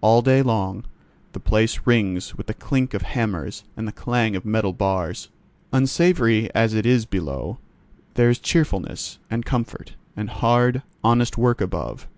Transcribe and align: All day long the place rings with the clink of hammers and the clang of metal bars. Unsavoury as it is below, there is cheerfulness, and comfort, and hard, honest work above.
All 0.00 0.20
day 0.20 0.42
long 0.42 0.82
the 1.30 1.38
place 1.38 1.78
rings 1.84 2.36
with 2.36 2.48
the 2.48 2.54
clink 2.54 2.92
of 2.92 3.02
hammers 3.02 3.62
and 3.76 3.86
the 3.86 3.92
clang 3.92 4.34
of 4.34 4.44
metal 4.44 4.72
bars. 4.72 5.28
Unsavoury 5.72 6.52
as 6.56 6.74
it 6.74 6.84
is 6.86 7.06
below, 7.06 7.58
there 8.14 8.28
is 8.28 8.40
cheerfulness, 8.40 9.20
and 9.30 9.46
comfort, 9.46 9.94
and 10.16 10.28
hard, 10.28 10.82
honest 11.04 11.38
work 11.38 11.60
above. 11.60 12.08